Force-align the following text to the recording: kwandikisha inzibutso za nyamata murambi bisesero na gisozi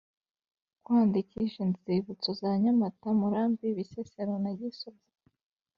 kwandikisha 0.83 1.59
inzibutso 1.67 2.29
za 2.39 2.51
nyamata 2.63 3.07
murambi 3.19 3.67
bisesero 3.77 4.33
na 4.43 4.51
gisozi 4.59 5.09